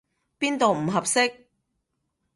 [0.39, 1.45] 邊度唔合適？